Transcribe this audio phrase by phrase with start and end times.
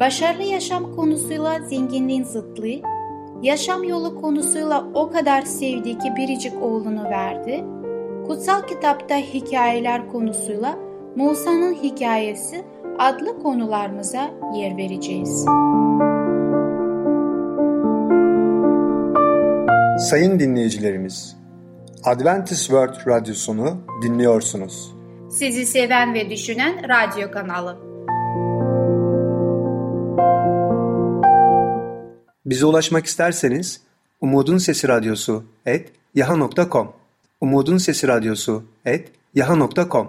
[0.00, 2.80] başarılı yaşam konusuyla zenginliğin zıtlığı,
[3.42, 7.64] yaşam yolu konusuyla o kadar sevdiği ki biricik oğlunu verdi,
[8.26, 10.78] kutsal kitapta hikayeler konusuyla
[11.16, 12.64] Musa'nın hikayesi
[12.98, 15.44] adlı konularımıza yer vereceğiz.
[20.10, 21.36] Sayın dinleyicilerimiz,
[22.04, 24.94] Adventist World Radyosunu dinliyorsunuz.
[25.30, 27.87] Sizi seven ve düşünen radyo kanalı.
[32.48, 33.80] Bize ulaşmak isterseniz
[34.20, 36.88] Umutun Sesi Radyosu et yaha.com
[37.40, 40.08] Umutun Sesi Radyosu et yaha.com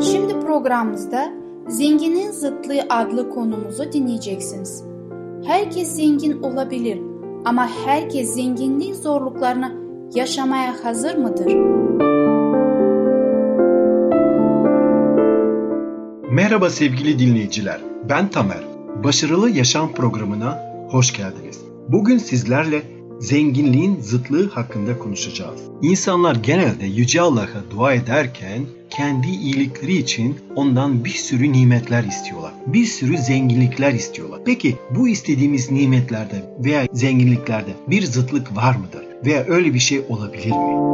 [0.00, 1.32] Şimdi programımızda
[1.68, 4.84] Zenginin Zıtlığı adlı konumuzu dinleyeceksiniz.
[5.46, 7.00] Herkes zengin olabilir
[7.44, 9.74] ama herkes zenginliğin zorluklarını
[10.14, 11.54] yaşamaya hazır mıdır?
[16.30, 17.80] Merhaba sevgili dinleyiciler.
[18.08, 18.73] Ben Tamer.
[19.02, 21.60] Başarılı Yaşam programına hoş geldiniz.
[21.88, 22.82] Bugün sizlerle
[23.20, 25.60] zenginliğin zıtlığı hakkında konuşacağız.
[25.82, 32.52] İnsanlar genelde Yüce Allah'a dua ederken kendi iyilikleri için ondan bir sürü nimetler istiyorlar.
[32.66, 34.40] Bir sürü zenginlikler istiyorlar.
[34.44, 39.04] Peki bu istediğimiz nimetlerde veya zenginliklerde bir zıtlık var mıdır?
[39.24, 40.84] Veya öyle bir şey olabilir mi?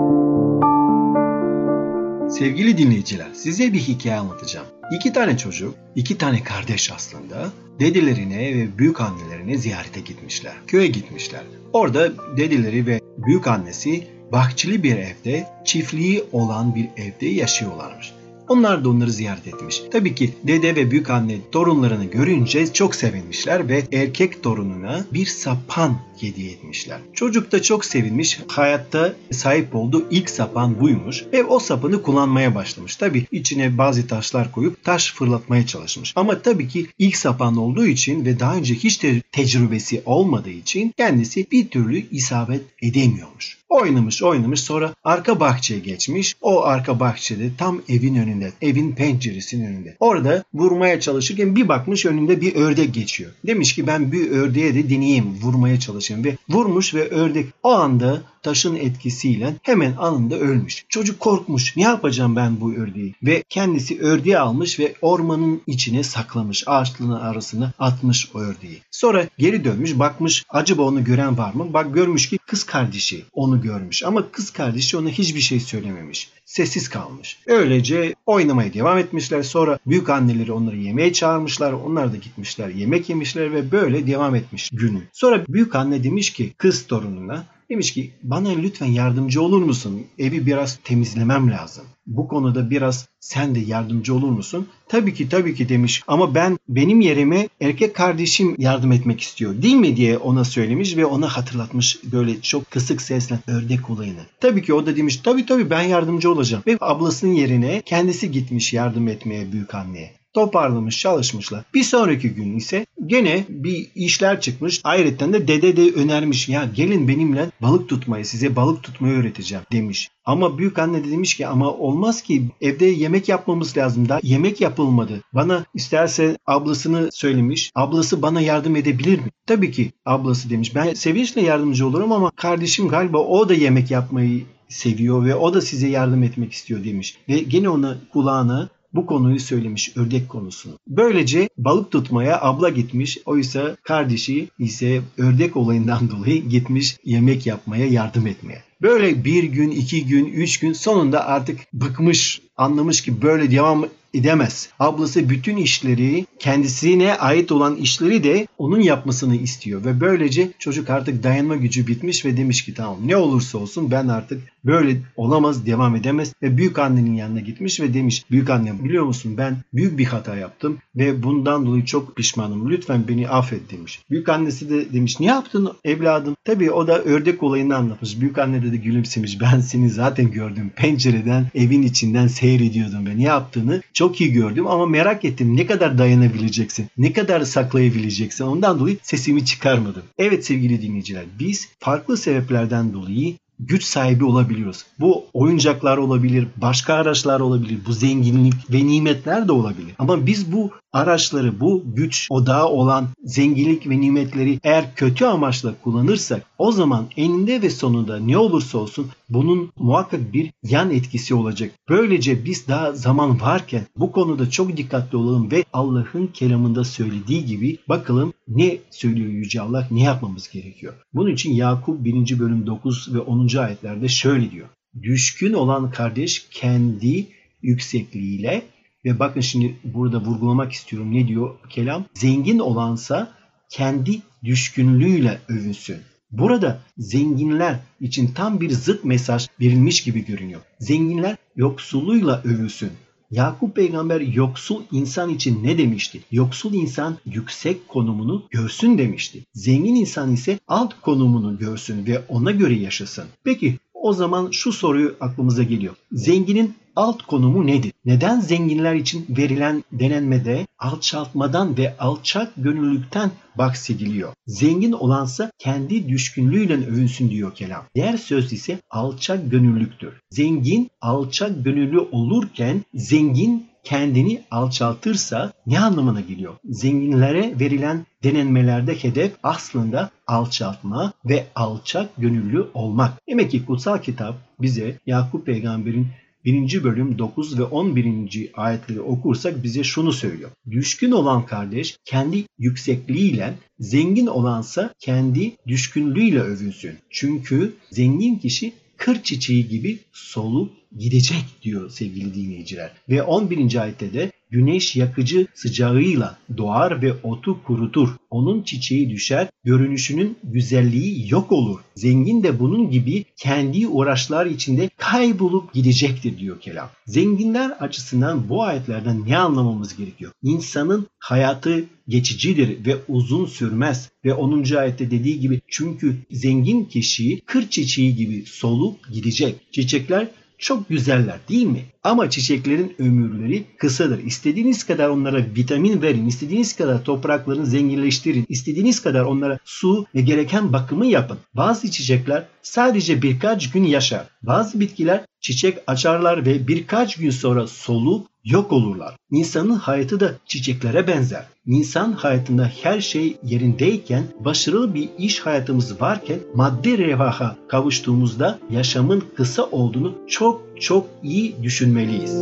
[2.30, 4.66] Sevgili dinleyiciler, size bir hikaye anlatacağım.
[4.90, 10.52] İki tane çocuk, iki tane kardeş aslında dedelerine ve büyük annelerine ziyarete gitmişler.
[10.66, 11.42] Köye gitmişler.
[11.72, 18.12] Orada dedeleri ve büyük annesi bahçeli bir evde, çiftliği olan bir evde yaşıyorlarmış.
[18.50, 19.82] Onlar da onları ziyaret etmiş.
[19.90, 25.98] Tabii ki dede ve büyük anne torunlarını görünce çok sevinmişler ve erkek torununa bir sapan
[26.20, 27.00] hediye etmişler.
[27.14, 28.40] Çocuk da çok sevinmiş.
[28.46, 32.96] Hayatta sahip olduğu ilk sapan buymuş ve o sapanı kullanmaya başlamış.
[32.96, 36.12] Tabii içine bazı taşlar koyup taş fırlatmaya çalışmış.
[36.16, 40.94] Ama tabii ki ilk sapan olduğu için ve daha önce hiç de tecrübesi olmadığı için
[40.96, 43.59] kendisi bir türlü isabet edemiyormuş.
[43.70, 46.36] Oynamış oynamış sonra arka bahçeye geçmiş.
[46.42, 49.96] O arka bahçede tam evin önünde, evin penceresinin önünde.
[50.00, 53.30] Orada vurmaya çalışırken bir bakmış önünde bir ördek geçiyor.
[53.46, 58.22] Demiş ki ben bir ördeğe de deneyeyim vurmaya çalışayım ve vurmuş ve ördek o anda
[58.42, 60.84] taşın etkisiyle hemen anında ölmüş.
[60.88, 61.76] Çocuk korkmuş.
[61.76, 63.14] Ne yapacağım ben bu ördeği?
[63.22, 66.64] Ve kendisi ördeği almış ve ormanın içine saklamış.
[66.66, 68.82] Ağaçlığın arasına atmış o ördeği.
[68.90, 71.72] Sonra geri dönmüş bakmış acaba onu gören var mı?
[71.72, 76.30] Bak görmüş ki kız kardeşi onu görmüş ama kız kardeşi ona hiçbir şey söylememiş.
[76.44, 77.38] Sessiz kalmış.
[77.46, 79.42] Öylece oynamaya devam etmişler.
[79.42, 81.72] Sonra büyük anneleri onları yemeğe çağırmışlar.
[81.72, 85.02] Onlar da gitmişler yemek yemişler ve böyle devam etmiş günü.
[85.12, 90.06] Sonra büyük anne demiş ki kız torununa Demiş ki bana lütfen yardımcı olur musun?
[90.18, 91.84] Evi biraz temizlemem lazım.
[92.06, 94.68] Bu konuda biraz sen de yardımcı olur musun?
[94.88, 99.74] Tabii ki tabii ki demiş ama ben benim yerime erkek kardeşim yardım etmek istiyor değil
[99.74, 104.22] mi diye ona söylemiş ve ona hatırlatmış böyle çok kısık sesle ördek olayını.
[104.40, 108.72] Tabii ki o da demiş tabii tabii ben yardımcı olacağım ve ablasının yerine kendisi gitmiş
[108.72, 111.64] yardım etmeye büyük anneye toparlamış çalışmışlar.
[111.74, 114.80] Bir sonraki gün ise gene bir işler çıkmış.
[114.84, 120.10] Ayrıca de dede de önermiş ya gelin benimle balık tutmayı size balık tutmayı öğreteceğim demiş.
[120.24, 124.60] Ama büyük anne de demiş ki ama olmaz ki evde yemek yapmamız lazım da yemek
[124.60, 125.22] yapılmadı.
[125.32, 127.70] Bana isterse ablasını söylemiş.
[127.74, 129.30] Ablası bana yardım edebilir mi?
[129.46, 130.74] Tabii ki ablası demiş.
[130.74, 135.60] Ben sevinçle yardımcı olurum ama kardeşim galiba o da yemek yapmayı seviyor ve o da
[135.60, 137.18] size yardım etmek istiyor demiş.
[137.28, 140.78] Ve gene ona kulağına bu konuyu söylemiş ördek konusunu.
[140.86, 143.18] Böylece balık tutmaya abla gitmiş.
[143.26, 148.62] Oysa kardeşi ise ördek olayından dolayı gitmiş yemek yapmaya yardım etmeye.
[148.82, 153.84] Böyle bir gün, iki gün, üç gün sonunda artık bıkmış, anlamış ki böyle devam
[154.14, 154.68] edemez.
[154.78, 161.22] Ablası bütün işleri, kendisine ait olan işleri de onun yapmasını istiyor ve böylece çocuk artık
[161.22, 165.96] dayanma gücü bitmiş ve demiş ki tamam ne olursa olsun ben artık Böyle olamaz, devam
[165.96, 170.04] edemez ve büyük annenin yanına gitmiş ve demiş büyük annem biliyor musun ben büyük bir
[170.04, 172.70] hata yaptım ve bundan dolayı çok pişmanım.
[172.70, 174.02] Lütfen beni affet demiş.
[174.10, 176.36] Büyük annesi de demiş ne yaptın evladım?
[176.44, 178.20] Tabii o da ördek olayını anlatmış.
[178.20, 179.40] Büyük anne de, de gülümsemiş.
[179.40, 180.70] Ben seni zaten gördüm.
[180.76, 185.98] Pencereden evin içinden seyrediyordum ve ne yaptığını çok iyi gördüm ama merak ettim ne kadar
[185.98, 186.86] dayanabileceksin?
[186.98, 188.44] Ne kadar saklayabileceksin?
[188.44, 190.02] Ondan dolayı sesimi çıkarmadım.
[190.18, 193.34] Evet sevgili dinleyiciler biz farklı sebeplerden dolayı
[193.68, 194.84] güç sahibi olabiliyoruz.
[195.00, 199.94] Bu oyuncaklar olabilir, başka araçlar olabilir, bu zenginlik ve nimetler de olabilir.
[199.98, 206.42] Ama biz bu araçları, bu güç odağı olan zenginlik ve nimetleri eğer kötü amaçla kullanırsak
[206.58, 211.72] o zaman eninde ve sonunda ne olursa olsun bunun muhakkak bir yan etkisi olacak.
[211.88, 217.78] Böylece biz daha zaman varken bu konuda çok dikkatli olalım ve Allah'ın kelamında söylediği gibi
[217.88, 220.94] bakalım ne söylüyor Yüce Allah, ne yapmamız gerekiyor.
[221.14, 222.38] Bunun için Yakup 1.
[222.38, 223.56] bölüm 9 ve 10.
[223.56, 224.68] ayetlerde şöyle diyor.
[225.02, 227.26] Düşkün olan kardeş kendi
[227.62, 228.62] yüksekliğiyle
[229.04, 232.04] ve bakın şimdi burada vurgulamak istiyorum ne diyor kelam?
[232.14, 233.32] Zengin olansa
[233.70, 235.96] kendi düşkünlüğüyle övünsün.
[236.32, 240.60] Burada zenginler için tam bir zıt mesaj verilmiş gibi görünüyor.
[240.80, 242.90] Zenginler yoksulluyla övülsün.
[243.30, 246.20] Yakup peygamber yoksul insan için ne demişti?
[246.30, 249.44] Yoksul insan yüksek konumunu görsün demişti.
[249.54, 253.24] Zengin insan ise alt konumunu görsün ve ona göre yaşasın.
[253.44, 255.94] Peki o zaman şu soruyu aklımıza geliyor.
[256.12, 257.92] Zenginin alt konumu nedir?
[258.04, 264.32] Neden zenginler için verilen denenmede alçaltmadan ve alçak gönüllülükten bahsediliyor?
[264.46, 267.84] Zengin olansa kendi düşkünlüğüyle övünsün diyor kelam.
[267.94, 270.20] Diğer söz ise alçak gönüllüktür.
[270.30, 276.54] Zengin alçak gönüllü olurken zengin kendini alçaltırsa ne anlamına geliyor?
[276.64, 283.12] Zenginlere verilen denenmelerde hedef aslında alçaltma ve alçak gönüllü olmak.
[283.28, 286.08] Demek ki kutsal kitap bize Yakup peygamberin
[286.44, 286.84] 1.
[286.84, 288.50] bölüm 9 ve 11.
[288.54, 290.50] ayetleri okursak bize şunu söylüyor.
[290.70, 296.98] Düşkün olan kardeş kendi yüksekliğiyle, zengin olansa kendi düşkünlüğüyle övünsün.
[297.10, 302.92] Çünkü zengin kişi kır çiçeği gibi solup gidecek diyor sevgili dinleyiciler.
[303.08, 303.82] Ve 11.
[303.82, 308.08] ayette de güneş yakıcı sıcağıyla doğar ve otu kurutur.
[308.30, 311.80] Onun çiçeği düşer, görünüşünün güzelliği yok olur.
[311.94, 316.90] Zengin de bunun gibi kendi uğraşlar içinde kaybolup gidecektir diyor kelam.
[317.06, 320.32] Zenginler açısından bu ayetlerden ne anlamamız gerekiyor?
[320.42, 324.10] İnsanın hayatı geçicidir ve uzun sürmez.
[324.24, 324.74] Ve 10.
[324.74, 329.72] ayette dediği gibi çünkü zengin kişi kır çiçeği gibi solup gidecek.
[329.72, 330.28] Çiçekler
[330.60, 331.84] çok güzeller değil mi?
[332.04, 334.24] Ama çiçeklerin ömürleri kısadır.
[334.24, 340.72] İstediğiniz kadar onlara vitamin verin, istediğiniz kadar topraklarını zenginleştirin, istediğiniz kadar onlara su ve gereken
[340.72, 341.38] bakımı yapın.
[341.54, 344.26] Bazı çiçekler sadece birkaç gün yaşar.
[344.42, 349.16] Bazı bitkiler çiçek açarlar ve birkaç gün sonra solup yok olurlar.
[349.30, 351.44] İnsanın hayatı da çiçeklere benzer.
[351.66, 359.62] İnsan hayatında her şey yerindeyken, başarılı bir iş hayatımız varken, maddi revaha kavuştuğumuzda yaşamın kısa
[359.64, 362.32] olduğunu çok çok iyi düşünmeliyiz.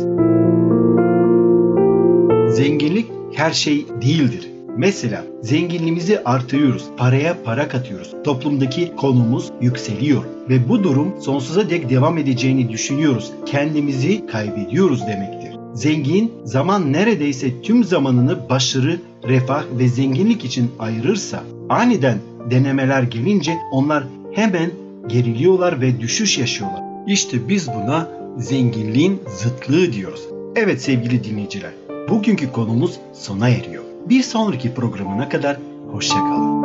[2.55, 4.58] Zenginlik her şey değildir.
[4.79, 8.15] Mesela zenginliğimizi artırıyoruz, paraya para katıyoruz.
[8.23, 13.31] Toplumdaki konumuz yükseliyor ve bu durum sonsuza dek devam edeceğini düşünüyoruz.
[13.45, 15.55] Kendimizi kaybediyoruz demektir.
[15.73, 22.17] Zengin zaman neredeyse tüm zamanını başarı, refah ve zenginlik için ayırırsa aniden
[22.49, 24.03] denemeler gelince onlar
[24.33, 24.71] hemen
[25.07, 26.81] geriliyorlar ve düşüş yaşıyorlar.
[27.07, 30.21] İşte biz buna zenginliğin zıtlığı diyoruz.
[30.55, 31.71] Evet sevgili dinleyiciler,
[32.09, 33.88] bugünkü konumuz sona eriyor.
[34.05, 35.57] Bir sonraki programına kadar
[35.91, 36.59] hoşçakalın.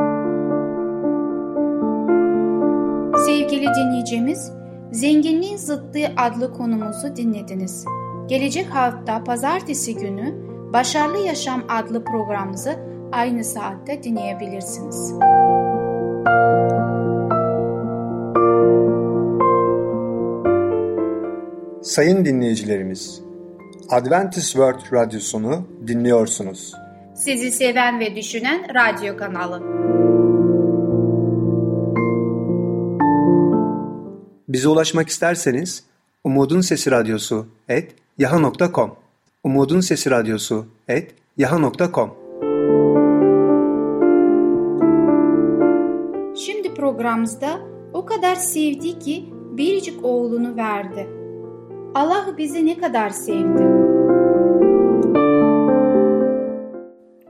[3.26, 4.53] Sevgili dinleyicimiz,
[4.93, 7.85] Zenginliğin Zıtlığı adlı konumuzu dinlediniz.
[8.29, 10.35] Gelecek hafta pazartesi günü
[10.73, 12.76] Başarılı Yaşam adlı programımızı
[13.12, 15.14] aynı saatte dinleyebilirsiniz.
[21.83, 23.21] Sayın dinleyicilerimiz,
[23.91, 26.84] Adventist World Radyosunu dinliyorsunuz.
[27.14, 29.62] Sizi seven ve düşünen radyo kanalı.
[34.49, 35.85] Bize ulaşmak isterseniz
[36.25, 38.97] Umutun Sesi Radyosu et yaha.com
[39.44, 42.11] Umutun Sesi Radyosu et yaha.com
[46.37, 47.61] Şimdi programımızda
[47.92, 51.09] o kadar sevdi ki biricik oğlunu verdi.
[51.94, 53.74] Allah bizi ne kadar sevdi.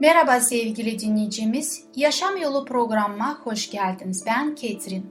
[0.05, 1.83] Merhaba sevgili dinleyicimiz.
[1.95, 4.23] Yaşam Yolu programıma hoş geldiniz.
[4.27, 5.05] Ben Ketrin.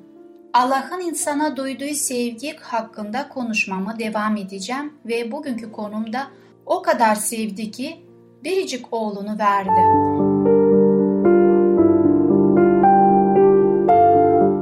[0.52, 6.26] Allah'ın insana duyduğu sevgi hakkında konuşmama devam edeceğim ve bugünkü konumda
[6.66, 7.96] o kadar sevdi ki
[8.44, 9.80] biricik oğlunu verdi.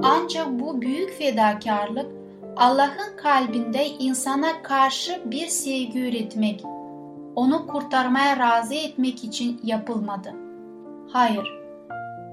[0.03, 2.07] Ancak bu büyük fedakarlık
[2.57, 6.65] Allah'ın kalbinde insana karşı bir sevgi üretmek,
[7.37, 10.35] onu kurtarmaya razı etmek için yapılmadı.
[11.13, 11.49] Hayır.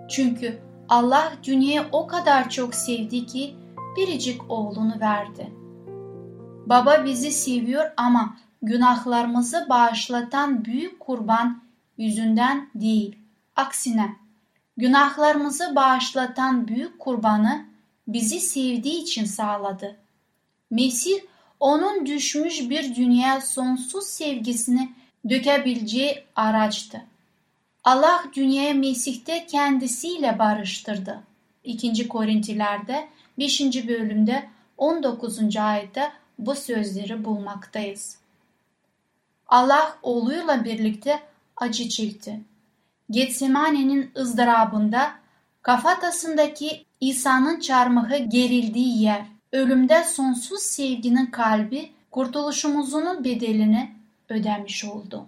[0.10, 3.56] Çünkü Allah dünyayı o kadar çok sevdi ki
[3.98, 5.54] biricik oğlunu verdi.
[6.66, 11.62] Baba bizi seviyor ama günahlarımızı bağışlatan büyük kurban
[11.98, 13.16] yüzünden değil.
[13.56, 14.16] Aksine
[14.80, 17.66] günahlarımızı bağışlatan büyük kurbanı
[18.08, 19.96] bizi sevdiği için sağladı.
[20.72, 21.20] Mesih
[21.60, 24.94] onun düşmüş bir dünya sonsuz sevgisini
[25.30, 27.02] dökebileceği araçtı.
[27.84, 31.20] Allah dünyayı Mesih'te kendisiyle barıştırdı.
[31.64, 32.08] 2.
[32.08, 33.62] Korintilerde 5.
[33.88, 35.58] bölümde 19.
[35.58, 38.18] ayette bu sözleri bulmaktayız.
[39.48, 41.20] Allah oğluyla birlikte
[41.58, 42.40] acı çekti.
[43.12, 45.12] Getsemane'nin ızdırabında
[45.62, 53.92] kafatasındaki İsa'nın çarmıhı gerildiği yer, ölümde sonsuz sevginin kalbi kurtuluşumuzun bedelini
[54.30, 55.26] ödemiş oldu.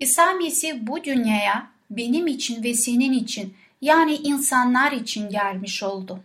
[0.00, 6.20] İsa Mesih bu dünyaya benim için ve senin için yani insanlar için gelmiş oldu.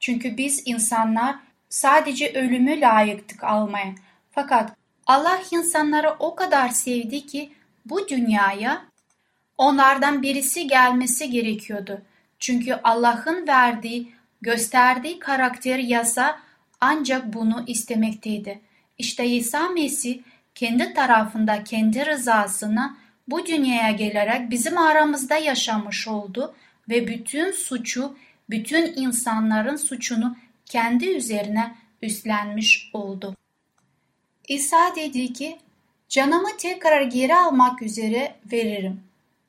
[0.00, 1.36] Çünkü biz insanlar
[1.68, 3.94] sadece ölümü layıktık almaya.
[4.30, 7.52] Fakat Allah insanları o kadar sevdi ki
[7.86, 8.84] bu dünyaya
[9.58, 12.02] onlardan birisi gelmesi gerekiyordu.
[12.38, 16.40] Çünkü Allah'ın verdiği, gösterdiği karakter yasa
[16.80, 18.60] ancak bunu istemekteydi.
[18.98, 20.18] İşte İsa Mesih
[20.54, 22.96] kendi tarafında kendi rızasına
[23.28, 26.54] bu dünyaya gelerek bizim aramızda yaşamış oldu
[26.88, 28.16] ve bütün suçu,
[28.50, 33.36] bütün insanların suçunu kendi üzerine üstlenmiş oldu.
[34.48, 35.58] İsa dedi ki,
[36.08, 39.00] canımı tekrar geri almak üzere veririm.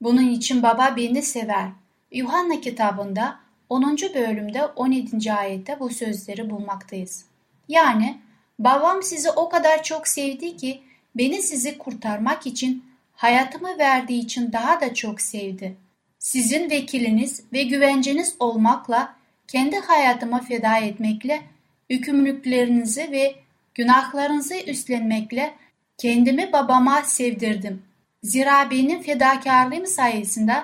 [0.02, 1.70] Bunun için baba beni sever.
[2.12, 3.40] Yuhanna kitabında
[3.72, 3.98] 10.
[3.98, 5.34] bölümde 17.
[5.34, 7.26] ayette bu sözleri bulmaktayız.
[7.68, 8.18] Yani
[8.60, 10.82] babam sizi o kadar çok sevdi ki
[11.16, 12.86] beni sizi kurtarmak için
[13.16, 15.78] hayatımı verdiği için daha da çok sevdi.
[16.20, 19.16] Sizin vekiliniz ve güvenceniz olmakla,
[19.48, 21.42] kendi hayatımı feda etmekle,
[21.90, 23.36] yükümlülüklerinizi ve
[23.76, 25.54] günahlarınızı üstlenmekle
[25.98, 27.84] kendimi babama sevdirdim.
[28.24, 30.64] Zira benim fedakarlığım sayesinde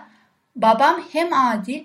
[0.56, 1.84] babam hem adil,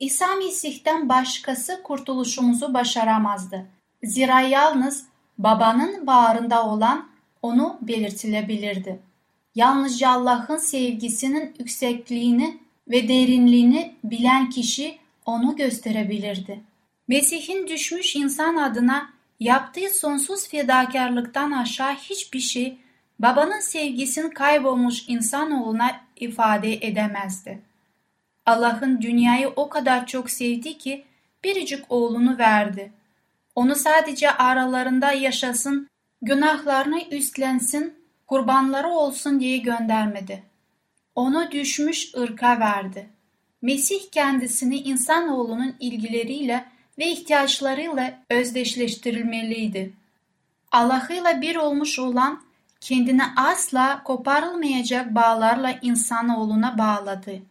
[0.00, 3.66] İsa Mesih'ten başkası kurtuluşumuzu başaramazdı.
[4.02, 5.06] Zira yalnız
[5.38, 7.08] babanın bağrında olan
[7.42, 9.00] onu belirtilebilirdi
[9.56, 16.60] yalnızca Allah'ın sevgisinin yüksekliğini ve derinliğini bilen kişi onu gösterebilirdi.
[17.08, 19.10] Mesih'in düşmüş insan adına
[19.40, 22.78] yaptığı sonsuz fedakarlıktan aşağı hiçbir şey
[23.18, 27.58] babanın sevgisinin kaybolmuş insanoğluna ifade edemezdi.
[28.46, 31.04] Allah'ın dünyayı o kadar çok sevdi ki
[31.44, 32.92] biricik oğlunu verdi.
[33.54, 35.88] Onu sadece aralarında yaşasın,
[36.22, 37.94] günahlarını üstlensin
[38.26, 40.42] kurbanları olsun diye göndermedi.
[41.14, 43.10] Onu düşmüş ırka verdi.
[43.62, 46.64] Mesih kendisini insanoğlunun ilgileriyle
[46.98, 49.92] ve ihtiyaçlarıyla özdeşleştirilmeliydi.
[50.72, 52.42] Allah'ıyla bir olmuş olan
[52.80, 57.42] kendini asla koparılmayacak bağlarla insanoğluna bağladı.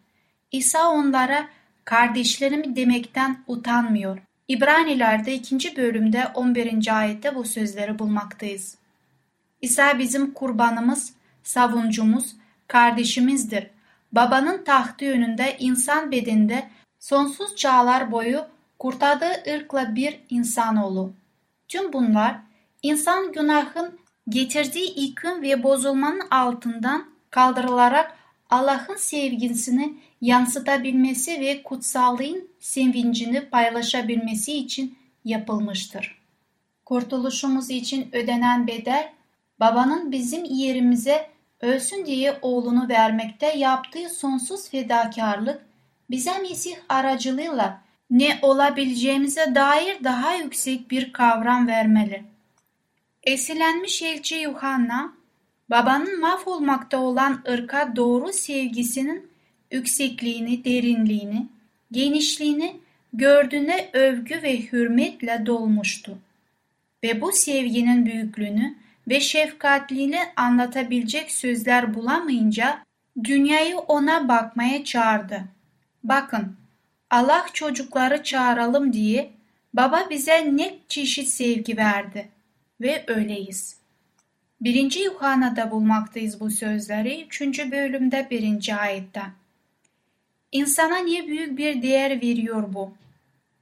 [0.55, 1.47] İsa onlara
[1.85, 4.17] kardeşlerim demekten utanmıyor.
[4.47, 5.77] İbranilerde 2.
[5.77, 6.99] bölümde 11.
[6.99, 8.77] ayette bu sözleri bulmaktayız.
[9.61, 12.35] İsa bizim kurbanımız, savuncumuz,
[12.67, 13.67] kardeşimizdir.
[14.11, 16.69] Babanın tahtı önünde insan bedende
[16.99, 18.45] sonsuz çağlar boyu
[18.79, 21.13] kurtardığı ırkla bir insanoğlu.
[21.67, 22.35] Tüm bunlar
[22.83, 28.15] insan günahın getirdiği yıkım ve bozulmanın altından kaldırılarak
[28.49, 36.21] Allah'ın sevgisini yansıtabilmesi ve kutsallığın sevincini paylaşabilmesi için yapılmıştır.
[36.85, 39.13] Kurtuluşumuz için ödenen bedel
[39.59, 41.29] babanın bizim yerimize
[41.61, 45.65] ölsün diye oğlunu vermekte yaptığı sonsuz fedakarlık
[46.09, 52.23] bize Mesih aracılığıyla ne olabileceğimize dair daha yüksek bir kavram vermeli.
[53.23, 55.13] Esilenmiş elçi Yuhanna,
[55.69, 59.34] babanın mahvolmakta olan ırka doğru sevgisinin
[59.75, 61.47] yüksekliğini, derinliğini,
[61.91, 62.75] genişliğini
[63.13, 66.17] gördüğüne övgü ve hürmetle dolmuştu.
[67.03, 68.75] Ve bu sevginin büyüklüğünü
[69.07, 72.83] ve şefkatliğini anlatabilecek sözler bulamayınca
[73.23, 75.43] dünyayı ona bakmaya çağırdı.
[76.03, 76.55] Bakın
[77.09, 79.29] Allah çocukları çağıralım diye
[79.73, 82.29] Baba bize ne çeşit sevgi verdi
[82.81, 83.77] ve öyleyiz.
[84.61, 87.25] Birinci Yuhanna'da bulmaktayız bu sözleri.
[87.25, 89.21] Üçüncü bölümde birinci ayette.
[90.51, 92.93] İnsana niye büyük bir değer veriyor bu?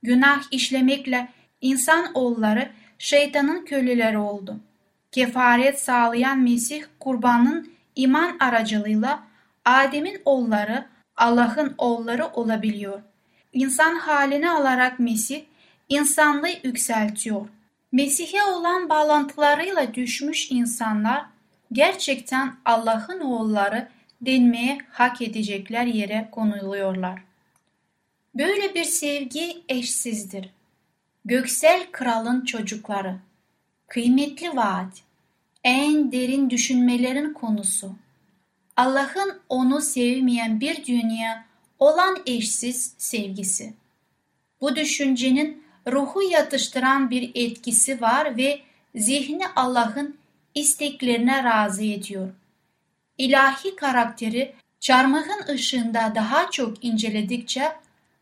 [0.03, 1.29] Günah işlemekle
[1.61, 4.59] insan oğulları şeytanın köleleri oldu.
[5.11, 9.23] Kefaret sağlayan Mesih kurbanın iman aracılığıyla
[9.65, 10.85] Adem'in oğulları
[11.17, 13.01] Allah'ın oğulları olabiliyor.
[13.53, 15.43] İnsan halini alarak Mesih
[15.89, 17.47] insanlığı yükseltiyor.
[17.91, 21.25] Mesih'e olan bağlantılarıyla düşmüş insanlar
[21.71, 23.87] gerçekten Allah'ın oğulları
[24.25, 27.23] denmeye hak edecekler yere konuluyorlar.
[28.35, 30.49] Böyle bir sevgi eşsizdir.
[31.25, 33.15] Göksel kralın çocukları,
[33.87, 35.01] kıymetli vaat,
[35.63, 37.95] en derin düşünmelerin konusu.
[38.77, 41.45] Allah'ın onu sevmeyen bir dünya
[41.79, 43.73] olan eşsiz sevgisi.
[44.61, 48.59] Bu düşüncenin ruhu yatıştıran bir etkisi var ve
[48.95, 50.17] zihni Allah'ın
[50.55, 52.29] isteklerine razı ediyor.
[53.17, 57.71] İlahi karakteri çarmıhın ışığında daha çok inceledikçe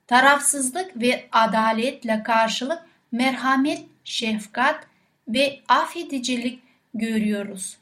[0.07, 2.81] tarafsızlık ve adaletle karşılık
[3.11, 4.87] merhamet, şefkat
[5.27, 7.77] ve affedicilik görüyoruz.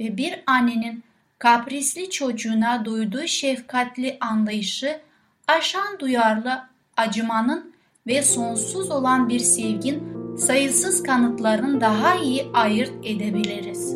[0.00, 1.02] Ve bir annenin
[1.38, 5.00] kaprisli çocuğuna duyduğu şefkatli anlayışı
[5.48, 6.62] aşan duyarlı
[6.96, 7.74] acımanın
[8.06, 13.94] ve sonsuz olan bir sevgin sayısız kanıtların daha iyi ayırt edebiliriz.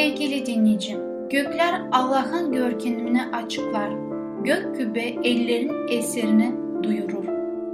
[0.00, 0.98] Sevgili dinleyicim,
[1.30, 3.90] gökler Allah'ın görkemini açıklar,
[4.44, 6.52] gök kübe ellerin eserini
[6.82, 7.24] duyurur.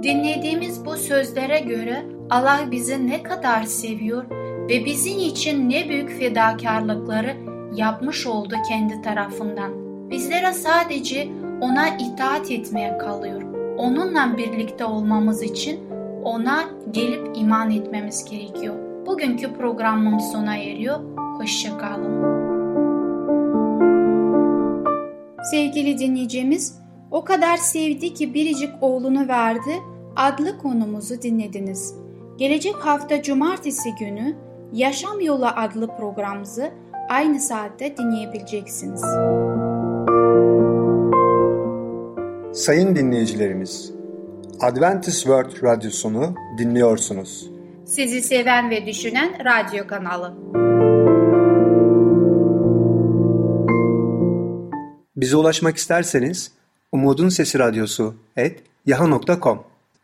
[0.03, 4.25] Dinlediğimiz bu sözlere göre Allah bizi ne kadar seviyor
[4.69, 7.33] ve bizim için ne büyük fedakarlıkları
[7.75, 9.71] yapmış oldu kendi tarafından.
[10.09, 11.27] Bizlere sadece
[11.61, 13.41] ona itaat etmeye kalıyor.
[13.77, 15.79] Onunla birlikte olmamız için
[16.23, 18.75] ona gelip iman etmemiz gerekiyor.
[19.05, 20.99] Bugünkü programım sona eriyor.
[21.47, 22.23] Hoşçakalın.
[25.51, 26.79] Sevgili dinleyicimiz,
[27.11, 29.71] o kadar sevdi ki biricik oğlunu verdi
[30.15, 31.95] adlı konumuzu dinlediniz.
[32.37, 34.35] Gelecek hafta cumartesi günü
[34.73, 36.71] Yaşam Yolu adlı programımızı
[37.09, 39.01] aynı saatte dinleyebileceksiniz.
[42.53, 43.93] Sayın dinleyicilerimiz,
[44.61, 47.49] Adventist World Radyosunu dinliyorsunuz.
[47.85, 50.66] Sizi seven ve düşünen radyo kanalı.
[55.17, 56.51] Bize ulaşmak isterseniz
[56.91, 59.59] Umutun Sesi Radyosu et yaha.com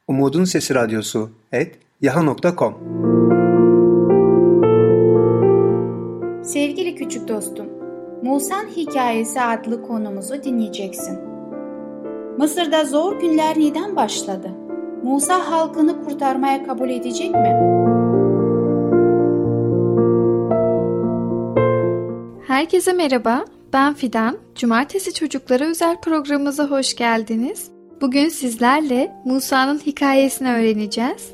[0.08, 2.74] Umutun Sesi Radyosu et yaha.com
[6.44, 7.66] Sevgili küçük dostum,
[8.24, 11.20] Musa'nın Hikayesi adlı konumuzu dinleyeceksin.
[12.38, 14.52] Mısır'da zor günler neden başladı?
[15.04, 17.74] Musa halkını kurtarmaya kabul edecek mi?
[22.48, 24.38] Herkese merhaba, ben Fidan.
[24.56, 27.72] Cumartesi Çocuklara özel programımıza hoş geldiniz.
[28.02, 31.34] Bugün sizlerle Musa'nın hikayesini öğreneceğiz.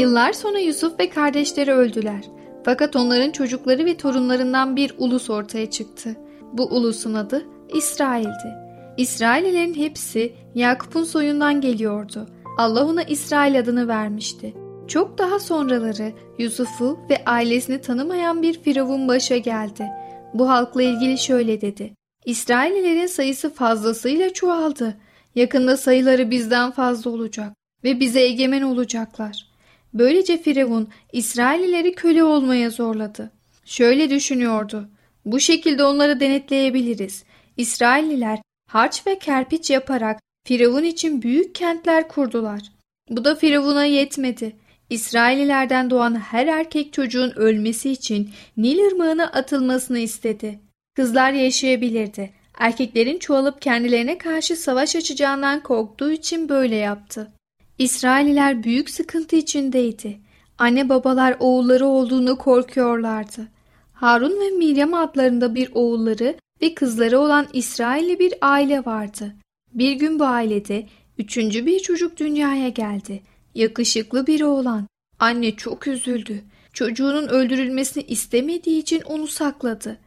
[0.00, 2.24] Yıllar sonra Yusuf ve kardeşleri öldüler.
[2.64, 6.16] Fakat onların çocukları ve torunlarından bir ulus ortaya çıktı.
[6.52, 8.54] Bu ulusun adı İsrail'di.
[8.96, 12.26] İsraillerin hepsi Yakup'un soyundan geliyordu.
[12.58, 14.63] Allah ona İsrail adını vermişti.
[14.88, 19.88] Çok daha sonraları Yusuf'u ve ailesini tanımayan bir firavun başa geldi.
[20.34, 21.94] Bu halkla ilgili şöyle dedi.
[22.24, 24.96] İsraillerin sayısı fazlasıyla çoğaldı.
[25.34, 27.52] Yakında sayıları bizden fazla olacak
[27.84, 29.46] ve bize egemen olacaklar.
[29.94, 33.30] Böylece Firavun İsraillileri köle olmaya zorladı.
[33.64, 34.88] Şöyle düşünüyordu.
[35.24, 37.24] Bu şekilde onları denetleyebiliriz.
[37.56, 42.62] İsrailliler harç ve kerpiç yaparak Firavun için büyük kentler kurdular.
[43.10, 44.56] Bu da Firavun'a yetmedi.
[44.94, 50.60] İsraillilerden doğan her erkek çocuğun ölmesi için Nil ırmağına atılmasını istedi.
[50.96, 52.30] Kızlar yaşayabilirdi.
[52.58, 57.32] Erkeklerin çoğalıp kendilerine karşı savaş açacağından korktuğu için böyle yaptı.
[57.78, 60.18] İsrailliler büyük sıkıntı içindeydi.
[60.58, 63.48] Anne babalar oğulları olduğunu korkuyorlardı.
[63.92, 69.34] Harun ve Miryam adlarında bir oğulları ve kızları olan İsrailli bir aile vardı.
[69.72, 70.86] Bir gün bu ailede
[71.18, 73.22] üçüncü bir çocuk dünyaya geldi.
[73.54, 74.86] Yakışıklı bir oğlan.
[75.18, 76.42] Anne çok üzüldü.
[76.72, 79.98] Çocuğunun öldürülmesini istemediği için onu sakladı.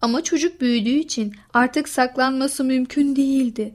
[0.00, 3.74] Ama çocuk büyüdüğü için artık saklanması mümkün değildi.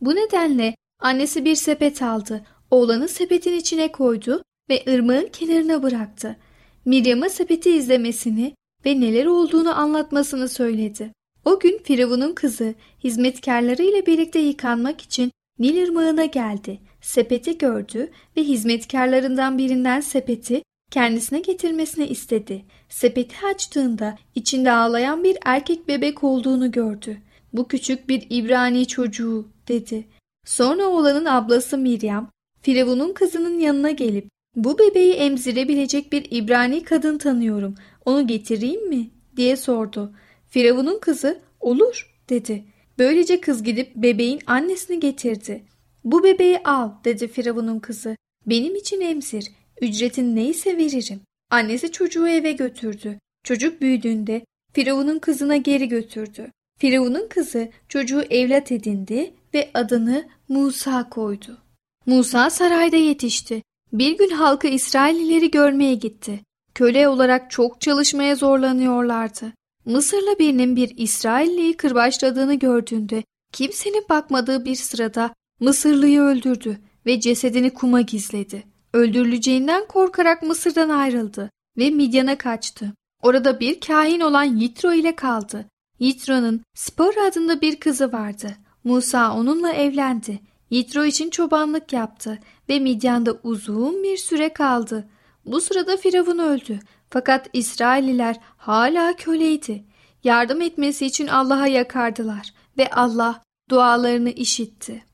[0.00, 2.44] Bu nedenle annesi bir sepet aldı.
[2.70, 6.36] Oğlanı sepetin içine koydu ve ırmağın kenarına bıraktı.
[6.84, 8.54] Miryam'a sepeti izlemesini
[8.86, 11.12] ve neler olduğunu anlatmasını söyledi.
[11.44, 12.74] O gün Firavun'un kızı
[13.04, 16.80] hizmetkarları ile birlikte yıkanmak için Nil ırmağına geldi.
[17.04, 22.64] Sepeti gördü ve hizmetkarlarından birinden sepeti kendisine getirmesini istedi.
[22.88, 27.18] Sepeti açtığında içinde ağlayan bir erkek bebek olduğunu gördü.
[27.52, 30.06] Bu küçük bir İbrani çocuğu dedi.
[30.46, 32.30] Sonra oğlanın ablası Miriam,
[32.62, 37.74] Firavun'un kızının yanına gelip bu bebeği emzirebilecek bir İbrani kadın tanıyorum.
[38.04, 39.10] Onu getireyim mi?
[39.36, 40.14] diye sordu.
[40.50, 42.64] Firavun'un kızı olur dedi.
[42.98, 45.64] Böylece kız gidip bebeğin annesini getirdi.
[46.04, 48.16] Bu bebeği al dedi Firavun'un kızı.
[48.46, 49.50] Benim için emzir.
[49.80, 51.20] Ücretin neyse veririm.
[51.50, 53.18] Annesi çocuğu eve götürdü.
[53.44, 56.50] Çocuk büyüdüğünde Firavun'un kızına geri götürdü.
[56.78, 61.58] Firavun'un kızı çocuğu evlat edindi ve adını Musa koydu.
[62.06, 63.62] Musa sarayda yetişti.
[63.92, 66.40] Bir gün halkı İsraillileri görmeye gitti.
[66.74, 69.52] Köle olarak çok çalışmaya zorlanıyorlardı.
[69.84, 78.00] Mısırlı birinin bir İsrailliyi kırbaçladığını gördüğünde kimsenin bakmadığı bir sırada Mısırlıyı öldürdü ve cesedini kuma
[78.00, 78.64] gizledi.
[78.92, 82.92] Öldürüleceğinden korkarak Mısır'dan ayrıldı ve Midyan'a kaçtı.
[83.22, 85.66] Orada bir kahin olan Yitro ile kaldı.
[85.98, 88.56] Yitro'nun Spor adında bir kızı vardı.
[88.84, 90.40] Musa onunla evlendi.
[90.70, 92.38] Yitro için çobanlık yaptı
[92.68, 95.08] ve Midyan'da uzun bir süre kaldı.
[95.44, 96.80] Bu sırada Firavun öldü.
[97.10, 99.84] Fakat İsrailliler hala köleydi.
[100.24, 105.04] Yardım etmesi için Allah'a yakardılar ve Allah dualarını işitti.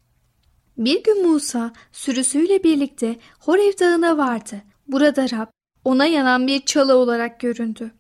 [0.81, 4.63] Bir gün Musa sürüsüyle birlikte Horev Dağı'na vardı.
[4.89, 5.47] Burada Rab
[5.85, 7.91] ona yanan bir çalı olarak göründü.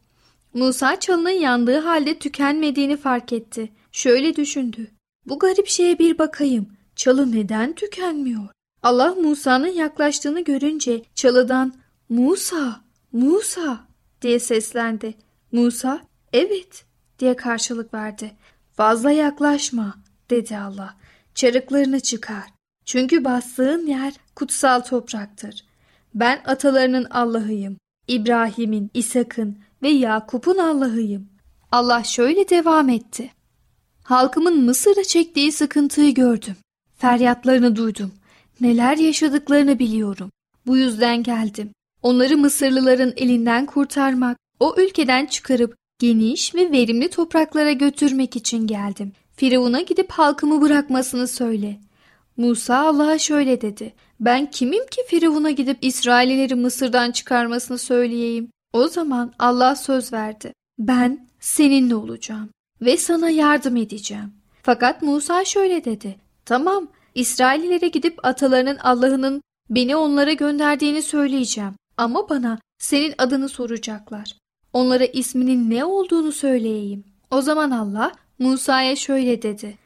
[0.54, 3.72] Musa çalının yandığı halde tükenmediğini fark etti.
[3.92, 4.90] Şöyle düşündü.
[5.26, 6.68] Bu garip şeye bir bakayım.
[6.96, 8.48] Çalı neden tükenmiyor?
[8.82, 11.74] Allah Musa'nın yaklaştığını görünce çalıdan
[12.08, 12.80] Musa,
[13.12, 13.80] Musa
[14.22, 15.14] diye seslendi.
[15.52, 16.00] Musa
[16.32, 16.84] evet
[17.18, 18.32] diye karşılık verdi.
[18.72, 19.94] Fazla yaklaşma
[20.30, 20.96] dedi Allah.
[21.34, 22.59] Çarıklarını çıkar.
[22.90, 25.64] Çünkü bastığın yer kutsal topraktır.
[26.14, 27.76] Ben atalarının Allah'ıyım.
[28.09, 31.29] İbrahim'in, İshak'ın ve Yakup'un Allah'ıyım.
[31.72, 33.31] Allah şöyle devam etti.
[34.03, 36.57] Halkımın Mısır'da çektiği sıkıntıyı gördüm.
[36.96, 38.12] Feryatlarını duydum.
[38.61, 40.31] Neler yaşadıklarını biliyorum.
[40.66, 41.70] Bu yüzden geldim.
[42.03, 49.12] Onları Mısırlıların elinden kurtarmak, o ülkeden çıkarıp geniş ve verimli topraklara götürmek için geldim.
[49.37, 51.81] Firavun'a gidip halkımı bırakmasını söyle.
[52.40, 53.94] Musa Allah'a şöyle dedi.
[54.20, 58.50] Ben kimim ki Firavun'a gidip İsraillileri Mısır'dan çıkarmasını söyleyeyim?
[58.72, 60.53] O zaman Allah söz verdi.
[60.79, 62.50] Ben seninle olacağım
[62.81, 64.33] ve sana yardım edeceğim.
[64.62, 66.16] Fakat Musa şöyle dedi.
[66.44, 71.74] Tamam, İsraillilere gidip atalarının Allah'ının beni onlara gönderdiğini söyleyeceğim.
[71.96, 74.37] Ama bana senin adını soracaklar.
[74.72, 77.05] Onlara isminin ne olduğunu söyleyeyim.
[77.31, 79.79] O zaman Allah Musa'ya şöyle dedi.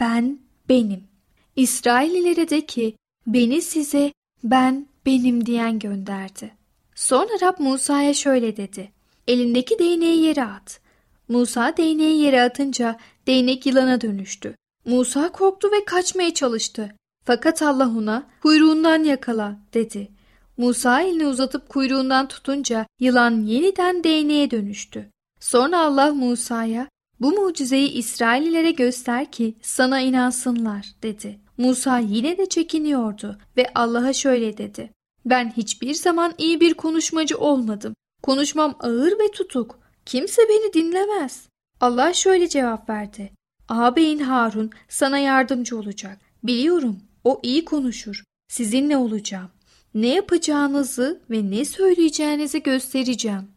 [0.00, 1.11] Ben benim.
[1.56, 4.12] İsraillilere de ki beni size
[4.44, 6.54] ben benim diyen gönderdi.
[6.94, 8.92] Sonra Rab Musa'ya şöyle dedi.
[9.28, 10.80] Elindeki değneği yere at.
[11.28, 14.56] Musa değneği yere atınca değnek yılana dönüştü.
[14.84, 16.94] Musa korktu ve kaçmaya çalıştı.
[17.24, 20.08] Fakat Allah ona kuyruğundan yakala dedi.
[20.56, 25.10] Musa elini uzatıp kuyruğundan tutunca yılan yeniden değneğe dönüştü.
[25.40, 26.88] Sonra Allah Musa'ya
[27.22, 31.38] bu mucizeyi İsraillilere göster ki sana inansınlar dedi.
[31.58, 34.90] Musa yine de çekiniyordu ve Allah'a şöyle dedi.
[35.26, 37.94] Ben hiçbir zaman iyi bir konuşmacı olmadım.
[38.22, 39.78] Konuşmam ağır ve tutuk.
[40.06, 41.48] Kimse beni dinlemez.
[41.80, 43.32] Allah şöyle cevap verdi.
[43.68, 46.18] Ağabeyin Harun sana yardımcı olacak.
[46.42, 48.24] Biliyorum o iyi konuşur.
[48.48, 49.50] Sizinle olacağım.
[49.94, 53.48] Ne yapacağınızı ve ne söyleyeceğinizi göstereceğim.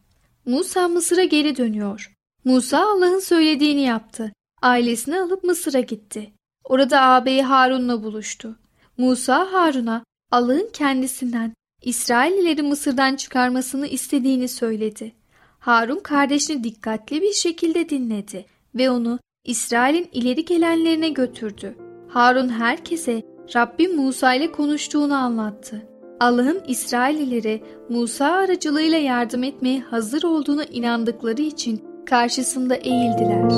[0.45, 2.14] Musa Mısır'a geri dönüyor.
[2.45, 4.31] Musa Allah'ın söylediğini yaptı.
[4.61, 6.31] Ailesini alıp Mısır'a gitti.
[6.63, 8.55] Orada ağabeyi Harun'la buluştu.
[8.97, 11.53] Musa Harun'a Allah'ın kendisinden
[11.83, 15.13] İsraillileri Mısır'dan çıkarmasını istediğini söyledi.
[15.59, 21.75] Harun kardeşini dikkatli bir şekilde dinledi ve onu İsrail'in ileri gelenlerine götürdü.
[22.07, 23.23] Harun herkese
[23.55, 25.81] Rabbim Musa ile konuştuğunu anlattı.
[26.19, 33.51] Allah'ın İsraillilere Musa aracılığıyla yardım etmeye hazır olduğunu inandıkları için karşısında eğildiler.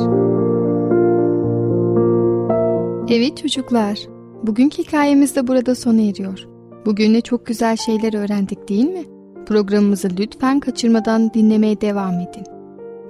[3.09, 3.99] Evet çocuklar,
[4.43, 6.47] bugünkü hikayemiz de burada sona eriyor.
[6.85, 9.03] Bugün de çok güzel şeyler öğrendik değil mi?
[9.45, 12.43] Programımızı lütfen kaçırmadan dinlemeye devam edin.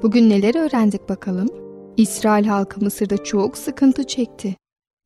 [0.04, 1.50] Bugün neler öğrendik bakalım?
[1.98, 4.56] İsrail halkı Mısır'da çok sıkıntı çekti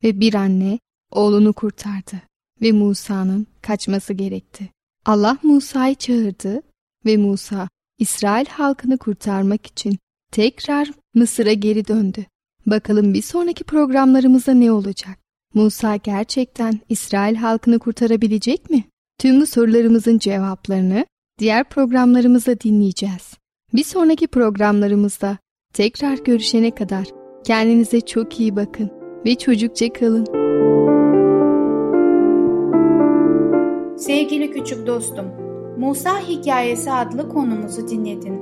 [0.04, 0.78] ve bir anne
[1.10, 2.16] oğlunu kurtardı
[2.62, 4.68] ve Musa'nın kaçması gerekti.
[5.06, 6.62] Allah Musa'yı çağırdı
[7.06, 7.68] ve Musa
[7.98, 9.98] İsrail halkını kurtarmak için
[10.32, 12.26] tekrar Mısır'a geri döndü.
[12.66, 15.18] Bakalım bir sonraki programlarımızda ne olacak?
[15.54, 18.84] Musa gerçekten İsrail halkını kurtarabilecek mi?
[19.18, 21.06] Tüm bu sorularımızın cevaplarını
[21.38, 23.34] diğer programlarımızda dinleyeceğiz.
[23.74, 25.38] Bir sonraki programlarımızda
[25.74, 27.04] tekrar görüşene kadar
[27.44, 28.90] kendinize çok iyi bakın
[29.26, 30.26] ve çocukça kalın.
[33.96, 35.26] Sevgili küçük dostum,
[35.78, 38.40] Musa Hikayesi adlı konumuzu dinledin.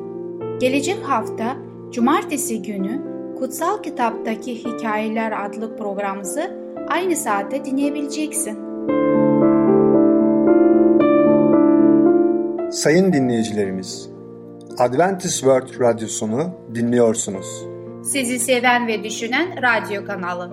[0.61, 3.00] Gelecek hafta Cumartesi günü
[3.38, 6.57] Kutsal Kitaptaki Hikayeler adlı programımızı
[6.88, 8.59] aynı saatte dinleyebileceksin.
[12.70, 14.11] Sayın dinleyicilerimiz,
[14.79, 17.46] Adventist World Radyosunu dinliyorsunuz.
[18.05, 20.50] Sizi seven ve düşünen radyo kanalı.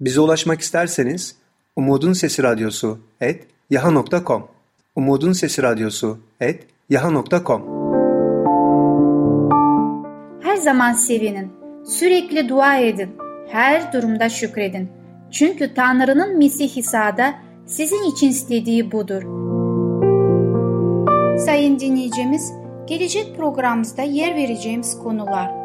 [0.00, 1.36] Bize ulaşmak isterseniz
[1.76, 4.48] Umutun Sesi Radyosu et yaha.com
[4.96, 7.62] Umutun Sesi Radyosu et yaha.com
[10.42, 11.52] Her zaman sevinin,
[11.84, 13.10] sürekli dua edin,
[13.48, 14.92] her durumda şükredin.
[15.30, 17.34] Çünkü Tanrı'nın Mesih İsa'da
[17.66, 19.22] sizin için istediği budur.
[21.38, 22.52] Sayın dinleyicimiz,
[22.86, 25.60] gelecek programımızda yer vereceğimiz konular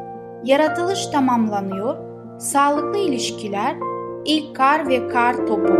[0.45, 1.97] Yaratılış tamamlanıyor,
[2.39, 3.75] sağlıklı ilişkiler,
[4.25, 5.73] ilk kar ve kar topu.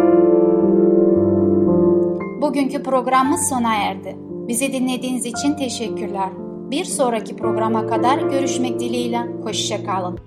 [2.41, 4.24] Bugünkü programımız sona erdi.
[4.47, 6.29] Bizi dinlediğiniz için teşekkürler.
[6.71, 9.19] Bir sonraki programa kadar görüşmek dileğiyle.
[9.43, 10.19] Hoşçakalın.